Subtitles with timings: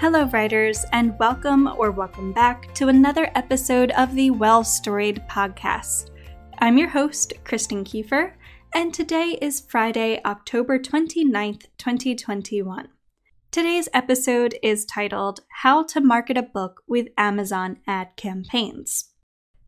[0.00, 6.08] Hello, writers, and welcome or welcome back to another episode of the Well Storied podcast.
[6.58, 8.32] I'm your host, Kristen Kieffer,
[8.74, 12.88] and today is Friday, October 29th, 2021.
[13.50, 19.10] Today's episode is titled How to Market a Book with Amazon Ad Campaigns.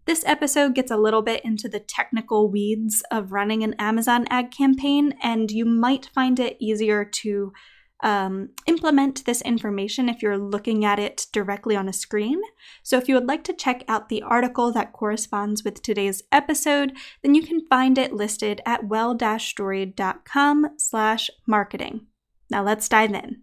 [0.07, 4.51] This episode gets a little bit into the technical weeds of running an Amazon ad
[4.51, 7.53] campaign, and you might find it easier to
[8.03, 12.41] um, implement this information if you're looking at it directly on a screen.
[12.83, 16.93] So if you would like to check out the article that corresponds with today's episode,
[17.23, 22.07] then you can find it listed at well-storied.com slash marketing.
[22.51, 23.43] Now let's dive in.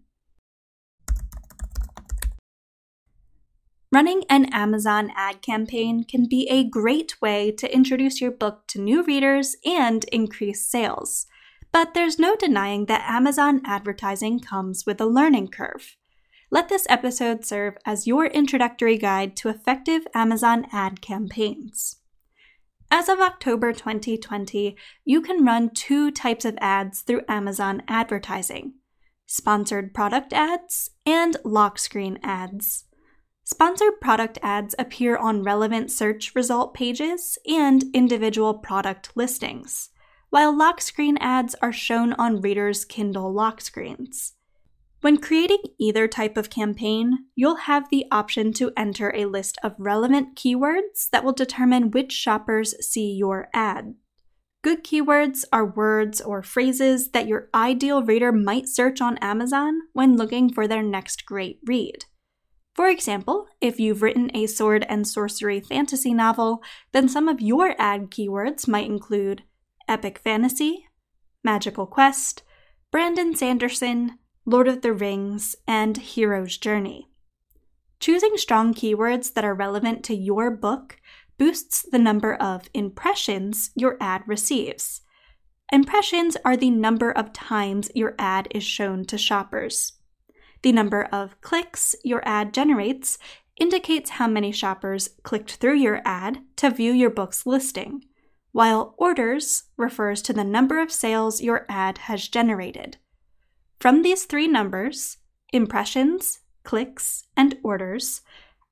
[3.92, 8.80] Running an Amazon ad campaign can be a great way to introduce your book to
[8.80, 11.26] new readers and increase sales.
[11.72, 15.96] But there's no denying that Amazon advertising comes with a learning curve.
[16.52, 21.98] Let this episode serve as your introductory guide to effective Amazon ad campaigns.
[22.90, 24.76] As of October 2020,
[25.06, 28.74] you can run two types of ads through Amazon advertising
[29.28, 32.86] sponsored product ads and lock screen ads.
[33.44, 39.92] Sponsored product ads appear on relevant search result pages and individual product listings
[40.30, 44.34] while lock screen ads are shown on readers' Kindle lock screens.
[45.02, 49.76] When creating either type of campaign, you'll have the option to enter a list of
[49.78, 53.96] relevant keywords that will determine which shoppers see your ad.
[54.62, 60.18] Good keywords are words or phrases that your ideal reader might search on Amazon when
[60.18, 62.04] looking for their next great read.
[62.76, 67.74] For example, if you've written a sword and sorcery fantasy novel, then some of your
[67.80, 69.44] ad keywords might include
[69.90, 70.88] Epic Fantasy,
[71.44, 72.44] Magical Quest,
[72.92, 77.10] Brandon Sanderson, Lord of the Rings, and Hero's Journey.
[78.00, 80.98] Choosing strong keywords that are relevant to your book
[81.40, 85.02] boosts the number of impressions your ad receives.
[85.72, 89.94] Impressions are the number of times your ad is shown to shoppers.
[90.62, 93.18] The number of clicks your ad generates
[93.60, 98.04] indicates how many shoppers clicked through your ad to view your book's listing
[98.52, 102.98] while orders refers to the number of sales your ad has generated.
[103.80, 105.18] From these three numbers,
[105.54, 108.22] impressions, clicks, and orders,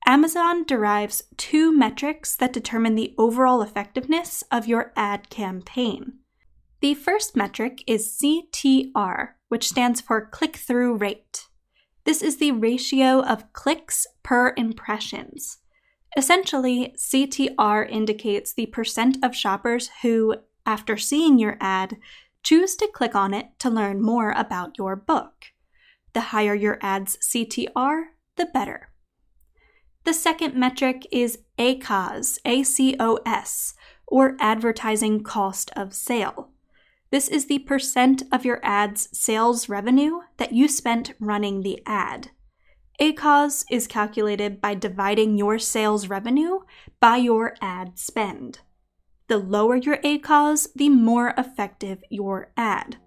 [0.06, 6.20] Amazon derives two metrics that determine the overall effectiveness of your ad campaign.
[6.80, 11.48] The first metric is CTR, which stands for click through rate.
[12.06, 15.58] This is the ratio of clicks per impressions.
[16.18, 21.98] Essentially, CTR indicates the percent of shoppers who, after seeing your ad,
[22.42, 25.46] choose to click on it to learn more about your book.
[26.14, 28.06] The higher your ad's CTR,
[28.36, 28.90] the better.
[30.06, 33.76] The second metric is ACOS, A-C-O-S,
[34.08, 36.50] or advertising cost of sale.
[37.12, 42.32] This is the percent of your ad's sales revenue that you spent running the ad.
[43.00, 46.62] ACOS is calculated by dividing your sales revenue
[47.00, 48.60] by your ad spend.
[49.28, 52.98] The lower your ACOS, the more effective your ad.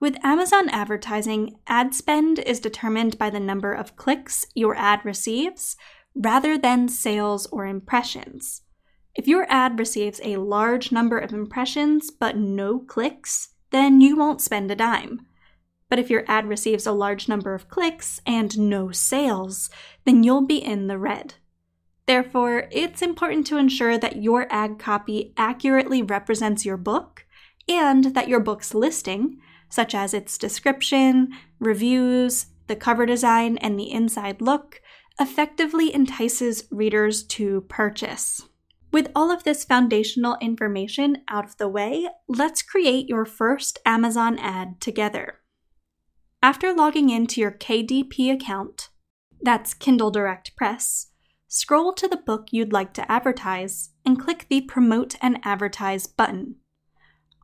[0.00, 5.76] With Amazon advertising, ad spend is determined by the number of clicks your ad receives
[6.16, 8.62] rather than sales or impressions.
[9.14, 14.40] If your ad receives a large number of impressions but no clicks, then you won't
[14.40, 15.26] spend a dime.
[15.94, 19.70] But if your ad receives a large number of clicks and no sales,
[20.04, 21.34] then you'll be in the red.
[22.06, 27.26] Therefore, it's important to ensure that your ad copy accurately represents your book
[27.68, 29.38] and that your book's listing,
[29.68, 34.82] such as its description, reviews, the cover design, and the inside look,
[35.20, 38.42] effectively entices readers to purchase.
[38.92, 44.40] With all of this foundational information out of the way, let's create your first Amazon
[44.40, 45.38] ad together.
[46.44, 48.90] After logging into your KDP account,
[49.40, 51.06] that's Kindle Direct Press,
[51.48, 56.56] scroll to the book you'd like to advertise and click the Promote and Advertise button.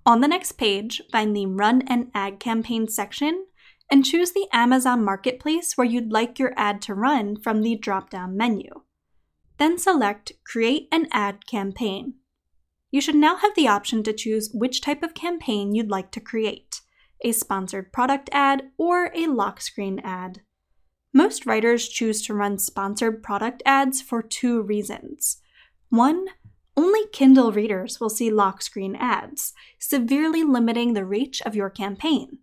[0.04, 3.46] On the next page, find the Run an Ad Campaign section
[3.90, 8.10] and choose the Amazon Marketplace where you'd like your ad to run from the drop
[8.10, 8.82] down menu.
[9.56, 12.16] Then select Create an Ad Campaign.
[12.90, 16.20] You should now have the option to choose which type of campaign you'd like to
[16.20, 16.82] create
[17.22, 20.40] a sponsored product ad or a lock screen ad.
[21.12, 25.38] Most writers choose to run sponsored product ads for two reasons.
[25.88, 26.26] One,
[26.76, 32.38] only Kindle readers will see lock screen ads, severely limiting the reach of your campaign.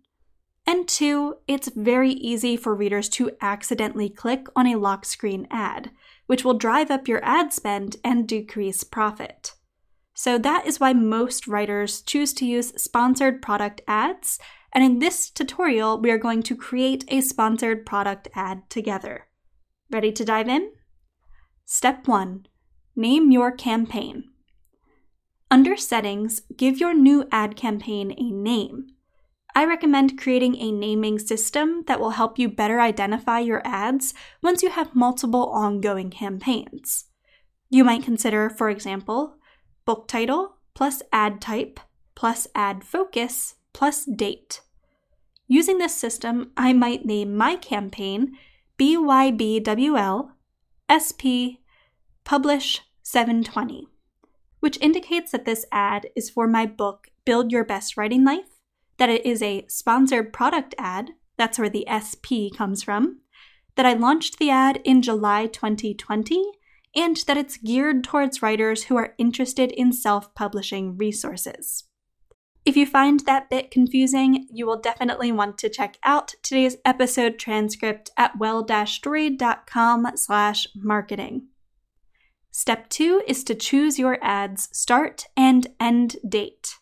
[0.66, 5.90] And two, it's very easy for readers to accidentally click on a lock screen ad,
[6.26, 9.54] which will drive up your ad spend and decrease profit.
[10.12, 14.38] So that is why most writers choose to use sponsored product ads,
[14.72, 19.28] and in this tutorial, we are going to create a sponsored product ad together.
[19.90, 20.72] Ready to dive in?
[21.64, 22.46] Step 1
[22.96, 24.24] Name your campaign.
[25.50, 28.88] Under Settings, give your new ad campaign a name.
[29.54, 34.62] I recommend creating a naming system that will help you better identify your ads once
[34.62, 37.06] you have multiple ongoing campaigns.
[37.70, 39.36] You might consider, for example,
[39.84, 41.80] book title plus ad type
[42.14, 44.60] plus ad focus plus date.
[45.46, 48.36] Using this system, I might name my campaign
[48.76, 50.30] BYBWL
[50.90, 51.62] SP
[52.24, 53.86] Publish 720,
[54.58, 58.50] which indicates that this ad is for my book Build Your Best Writing Life
[58.96, 63.20] that it is a sponsored product ad, that's where the SP comes from,
[63.76, 66.44] that I launched the ad in July 2020,
[66.96, 71.84] and that it's geared towards writers who are interested in self publishing resources.
[72.68, 77.38] If you find that bit confusing, you will definitely want to check out today's episode
[77.38, 81.46] transcript at well-storied.com slash marketing.
[82.50, 86.74] Step two is to choose your ad's start and end date.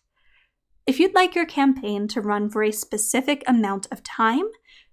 [0.89, 4.47] If you'd like your campaign to run for a specific amount of time,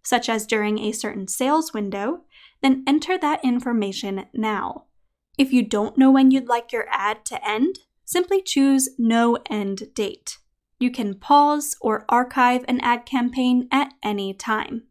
[0.03, 2.19] such as during a certain sales window,
[2.61, 4.85] then enter that information now.
[5.39, 9.91] If you don't know when you'd like your ad to end, simply choose No End
[9.95, 10.37] Date.
[10.83, 14.83] You can pause or archive an ad campaign at any time.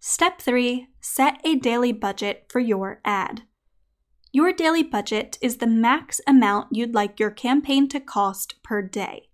[0.00, 3.44] Step 3 Set a daily budget for your ad.
[4.32, 9.30] Your daily budget is the max amount you'd like your campaign to cost per day.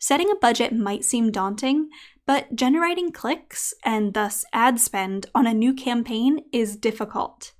[0.00, 1.88] Setting a budget might seem daunting,
[2.26, 7.52] but generating clicks and thus ad spend on a new campaign is difficult.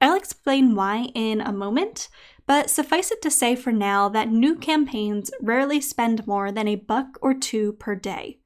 [0.00, 2.08] I'll explain why in a moment,
[2.50, 6.74] but suffice it to say for now that new campaigns rarely spend more than a
[6.74, 8.40] buck or two per day.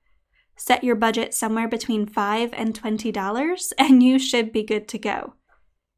[0.59, 5.37] Set your budget somewhere between 5 and $20, and you should be good to go.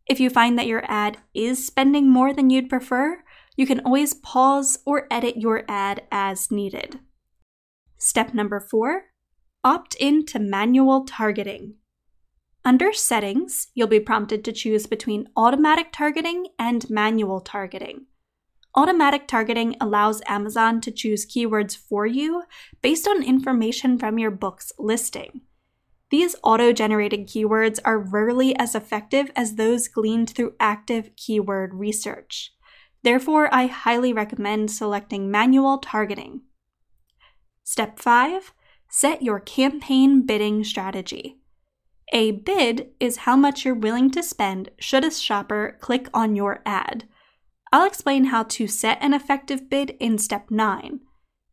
[0.07, 3.25] If you find that your ad is spending more than you'd prefer,
[3.57, 7.01] you can always pause or edit your ad as needed.
[7.99, 9.07] Step number four
[9.65, 11.75] opt in to manual targeting.
[12.67, 18.07] Under Settings, you'll be prompted to choose between automatic targeting and manual targeting.
[18.75, 22.43] Automatic targeting allows Amazon to choose keywords for you
[22.83, 25.43] based on information from your book's listing.
[26.11, 32.53] These auto generated keywords are rarely as effective as those gleaned through active keyword research.
[33.05, 36.41] Therefore, I highly recommend selecting manual targeting.
[37.63, 38.53] Step 5
[38.89, 41.39] Set your campaign bidding strategy.
[42.13, 46.63] A bid is how much you're willing to spend should a shopper click on your
[46.65, 47.09] ad.
[47.73, 51.01] I'll explain how to set an effective bid in step 9.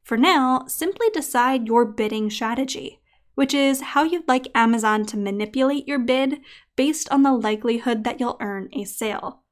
[0.03, 2.99] For now, simply decide your bidding strategy,
[3.35, 6.41] which is how you'd like Amazon to manipulate your bid
[6.75, 9.43] based on the likelihood that you'll earn a sale.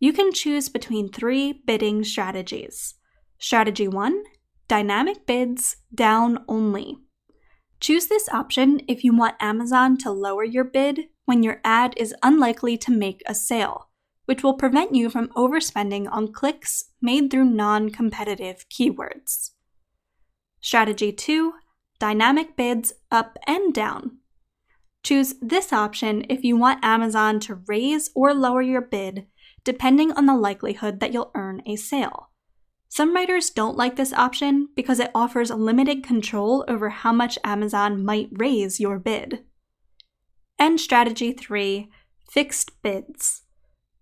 [0.00, 2.94] You can choose between three bidding strategies.
[3.38, 4.22] Strategy 1
[4.66, 6.98] Dynamic bids down only.
[7.80, 12.14] Choose this option if you want Amazon to lower your bid when your ad is
[12.22, 13.88] unlikely to make a sale,
[14.26, 19.52] which will prevent you from overspending on clicks made through non competitive keywords.
[20.60, 21.54] Strategy 2
[21.98, 24.18] Dynamic bids up and down.
[25.02, 29.26] Choose this option if you want Amazon to raise or lower your bid
[29.64, 32.29] depending on the likelihood that you'll earn a sale.
[32.90, 38.04] Some writers don't like this option because it offers limited control over how much Amazon
[38.04, 39.44] might raise your bid.
[40.58, 41.88] And strategy 3
[42.28, 43.42] Fixed bids.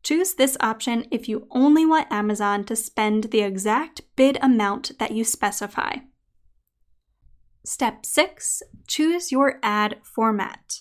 [0.03, 5.13] Choose this option if you only want Amazon to spend the exact bid amount that
[5.13, 5.97] you specify.
[7.65, 10.81] Step 6 Choose your ad format.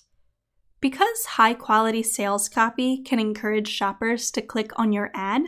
[0.79, 5.47] Because high quality sales copy can encourage shoppers to click on your ad,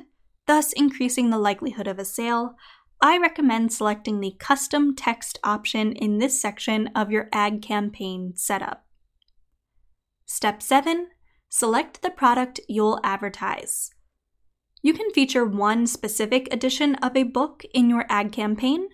[0.50, 2.56] thus increasing the likelihood of a sale,
[3.00, 8.84] I recommend selecting the custom text option in this section of your ad campaign setup.
[10.26, 11.10] Step 7
[11.50, 13.92] Select the product you'll advertise.
[14.82, 18.88] You can feature one specific edition of a book in your ad campaign,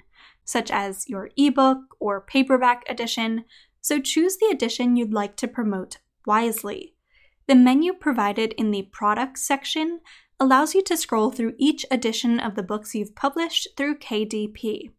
[0.44, 3.46] such as your ebook or paperback edition,
[3.80, 6.96] so choose the edition you'd like to promote wisely.
[7.48, 10.02] The menu provided in the Products section
[10.40, 14.92] allows you to scroll through each edition of the books you've published through KDP.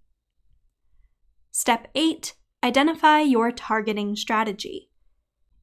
[1.51, 4.91] Step 8 Identify your targeting strategy.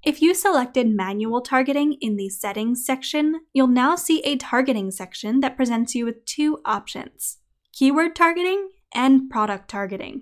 [0.03, 5.39] If you selected manual targeting in the Settings section, you'll now see a targeting section
[5.39, 7.39] that presents you with two options
[7.74, 10.22] keyword targeting and product targeting.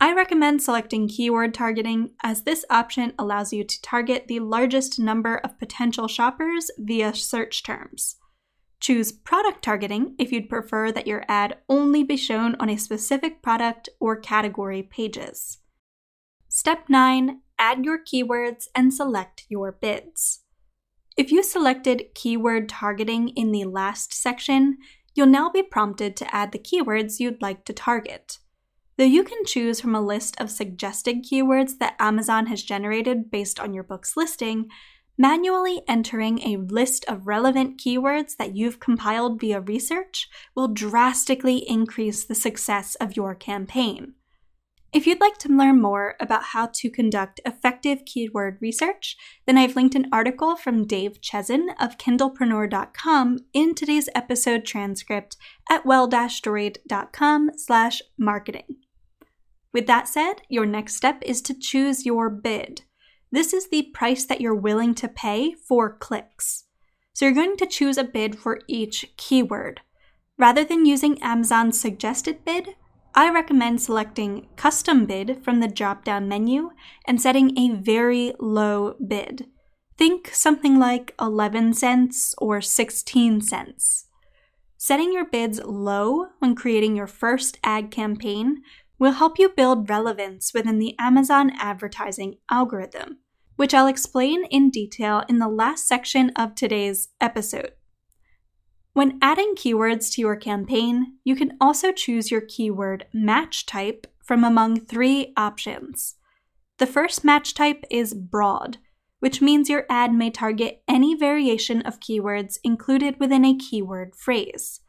[0.00, 5.36] I recommend selecting keyword targeting as this option allows you to target the largest number
[5.38, 8.16] of potential shoppers via search terms.
[8.80, 13.42] Choose product targeting if you'd prefer that your ad only be shown on a specific
[13.42, 15.58] product or category pages.
[16.48, 20.40] Step 9 Add your keywords and select your bids.
[21.14, 24.78] If you selected keyword targeting in the last section,
[25.14, 28.38] you'll now be prompted to add the keywords you'd like to target.
[28.96, 33.60] Though you can choose from a list of suggested keywords that Amazon has generated based
[33.60, 34.68] on your book's listing,
[35.20, 42.24] Manually entering a list of relevant keywords that you've compiled via research will drastically increase
[42.24, 44.14] the success of your campaign.
[44.94, 49.14] If you'd like to learn more about how to conduct effective keyword research,
[49.46, 55.36] then I've linked an article from Dave Chesson of Kindlepreneur.com in today's episode transcript
[55.68, 58.76] at well-storied.com slash marketing.
[59.74, 62.84] With that said, your next step is to choose your bid.
[63.32, 66.64] This is the price that you're willing to pay for clicks.
[67.12, 69.80] So you're going to choose a bid for each keyword.
[70.38, 72.76] Rather than using Amazon's suggested bid,
[73.14, 76.70] I recommend selecting Custom Bid from the drop down menu
[77.06, 79.46] and setting a very low bid.
[79.98, 84.06] Think something like 11 cents or 16 cents.
[84.78, 88.62] Setting your bids low when creating your first ad campaign
[89.00, 93.18] will help you build relevance within the Amazon advertising algorithm,
[93.56, 97.72] which I'll explain in detail in the last section of today's episode.
[98.92, 104.44] When adding keywords to your campaign, you can also choose your keyword match type from
[104.44, 106.16] among three options.
[106.78, 108.76] The first match type is broad,
[109.20, 114.80] which means your ad may target any variation of keywords included within a keyword phrase.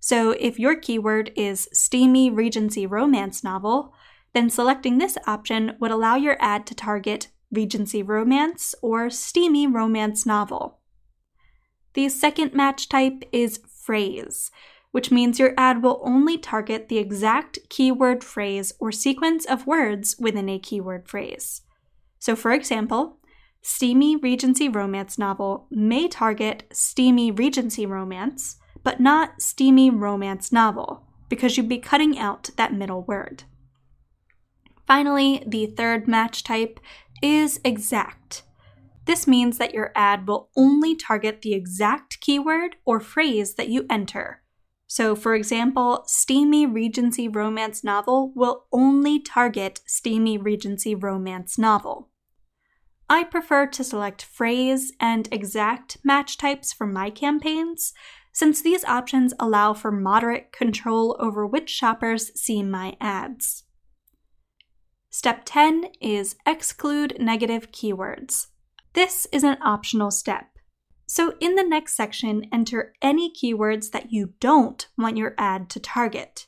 [0.00, 3.92] So if your keyword is steamy Regency romance novel,
[4.32, 10.24] then selecting this option would allow your ad to target Regency romance or steamy romance
[10.24, 10.78] novel.
[11.94, 14.50] The second match type is phrase,
[14.92, 20.16] which means your ad will only target the exact keyword phrase or sequence of words
[20.18, 21.62] within a keyword phrase.
[22.20, 23.18] So, for example,
[23.62, 31.56] steamy Regency romance novel may target steamy Regency romance, but not steamy romance novel, because
[31.56, 33.44] you'd be cutting out that middle word.
[34.86, 36.80] Finally, the third match type
[37.22, 38.42] is exact.
[39.06, 43.86] This means that your ad will only target the exact keyword or phrase that you
[43.88, 44.42] enter.
[44.86, 52.08] So, for example, Steamy Regency Romance Novel will only target Steamy Regency Romance Novel.
[53.08, 57.92] I prefer to select phrase and exact match types for my campaigns
[58.40, 63.64] since these options allow for moderate control over which shoppers see my ads.
[65.10, 68.46] Step 10 is exclude negative keywords.
[68.94, 70.46] This is an optional step.
[71.06, 75.78] So, in the next section, enter any keywords that you don't want your ad to
[75.78, 76.46] target.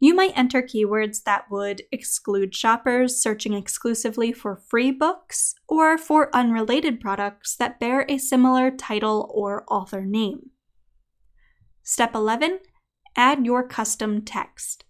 [0.00, 6.34] You might enter keywords that would exclude shoppers searching exclusively for free books or for
[6.34, 10.52] unrelated products that bear a similar title or author name.
[11.90, 12.58] Step 11
[13.16, 14.84] Add your custom text.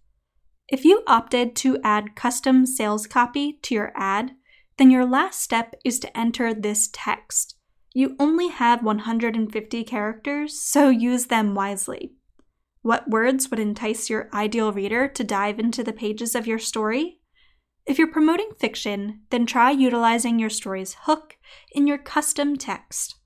[0.67, 4.31] If you opted to add custom sales copy to your ad,
[4.77, 7.55] then your last step is to enter this text.
[7.93, 12.15] You only have 150 characters, so use them wisely.
[12.81, 17.21] What words would entice your ideal reader to dive into the pages of your story?
[17.85, 21.37] If you're promoting fiction, then try utilizing your story's hook
[21.71, 23.18] in your custom text.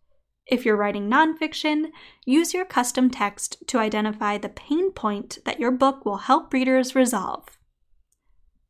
[0.45, 1.91] If you're writing nonfiction,
[2.25, 6.95] use your custom text to identify the pain point that your book will help readers
[6.95, 7.45] resolve.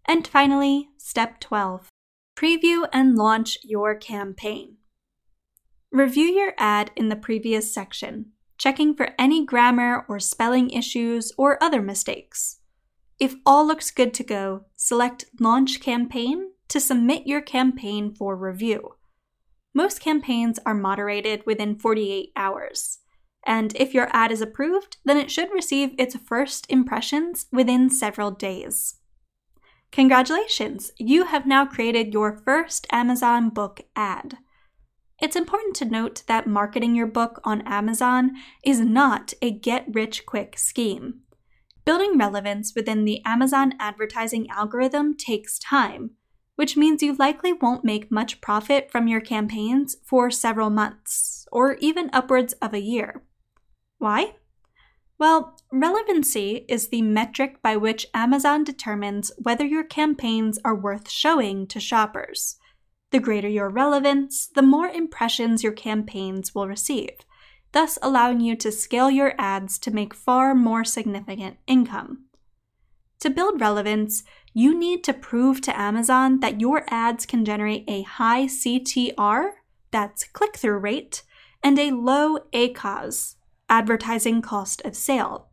[0.05, 1.89] And finally, step 12
[2.35, 4.77] preview and launch your campaign.
[5.91, 11.63] Review your ad in the previous section, checking for any grammar or spelling issues or
[11.63, 12.59] other mistakes.
[13.19, 18.95] If all looks good to go, select Launch Campaign to submit your campaign for review.
[19.73, 22.99] Most campaigns are moderated within 48 hours.
[23.45, 28.31] And if your ad is approved, then it should receive its first impressions within several
[28.31, 28.95] days.
[29.91, 30.91] Congratulations!
[30.97, 34.37] You have now created your first Amazon book ad.
[35.21, 38.31] It's important to note that marketing your book on Amazon
[38.63, 41.21] is not a get rich quick scheme.
[41.85, 46.11] Building relevance within the Amazon advertising algorithm takes time,
[46.55, 51.75] which means you likely won't make much profit from your campaigns for several months, or
[51.79, 53.23] even upwards of a year.
[53.97, 54.35] Why?
[55.17, 61.65] Well, relevancy is the metric by which Amazon determines whether your campaigns are worth showing
[61.67, 62.57] to shoppers.
[63.11, 67.11] The greater your relevance, the more impressions your campaigns will receive,
[67.71, 72.25] thus allowing you to scale your ads to make far more significant income.
[73.19, 78.03] To build relevance, you need to prove to Amazon that your ads can generate a
[78.03, 79.51] high CTR,
[79.91, 81.23] that's click through rate,
[81.63, 83.35] and a low ACOS,
[83.69, 85.49] advertising cost of sale.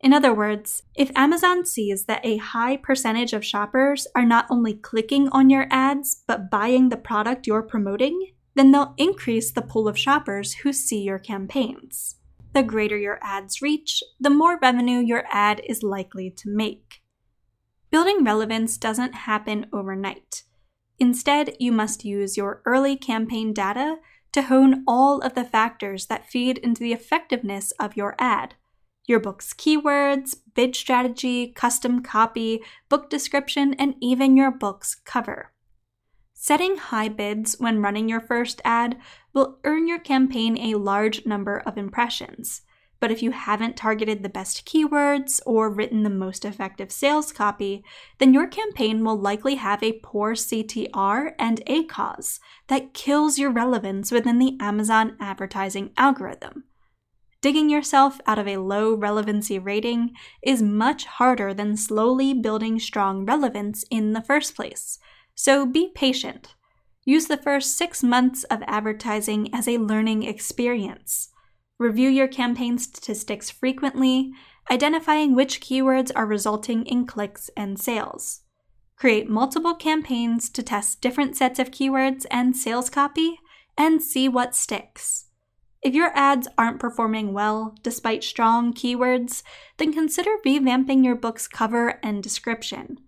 [0.00, 4.74] In other words, if Amazon sees that a high percentage of shoppers are not only
[4.74, 9.88] clicking on your ads but buying the product you're promoting, then they'll increase the pool
[9.88, 12.16] of shoppers who see your campaigns.
[12.52, 17.02] The greater your ads reach, the more revenue your ad is likely to make.
[17.96, 20.42] Building relevance doesn't happen overnight.
[20.98, 23.96] Instead, you must use your early campaign data
[24.32, 28.56] to hone all of the factors that feed into the effectiveness of your ad
[29.06, 35.52] your book's keywords, bid strategy, custom copy, book description, and even your book's cover.
[36.34, 38.98] Setting high bids when running your first ad
[39.32, 42.60] will earn your campaign a large number of impressions.
[42.98, 47.84] But if you haven't targeted the best keywords or written the most effective sales copy,
[48.18, 54.10] then your campaign will likely have a poor CTR and ACOS that kills your relevance
[54.10, 56.64] within the Amazon advertising algorithm.
[57.42, 63.26] Digging yourself out of a low relevancy rating is much harder than slowly building strong
[63.26, 64.98] relevance in the first place.
[65.34, 66.54] So be patient.
[67.04, 71.28] Use the first six months of advertising as a learning experience.
[71.78, 74.32] Review your campaign statistics frequently,
[74.70, 78.40] identifying which keywords are resulting in clicks and sales.
[78.96, 83.38] Create multiple campaigns to test different sets of keywords and sales copy
[83.76, 85.26] and see what sticks.
[85.82, 89.42] If your ads aren't performing well despite strong keywords,
[89.76, 92.98] then consider revamping your book's cover and description.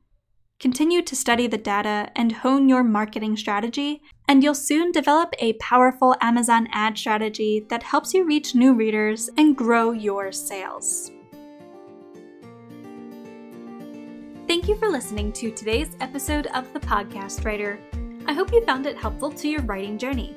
[0.61, 5.53] Continue to study the data and hone your marketing strategy, and you'll soon develop a
[5.55, 11.13] powerful Amazon ad strategy that helps you reach new readers and grow your sales.
[14.49, 17.79] Thank you for listening to today's episode of The Podcast Writer.
[18.27, 20.35] I hope you found it helpful to your writing journey.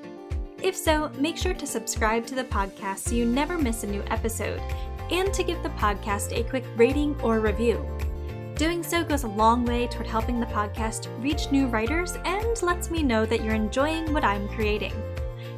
[0.62, 4.04] If so, make sure to subscribe to the podcast so you never miss a new
[4.12, 4.62] episode,
[5.10, 7.84] and to give the podcast a quick rating or review.
[8.62, 12.92] Doing so goes a long way toward helping the podcast reach new writers and lets
[12.92, 14.94] me know that you're enjoying what I'm creating.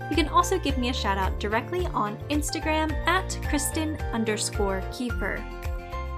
[0.09, 5.43] You can also give me a shout out directly on Instagram at Kristen underscore Kieffer.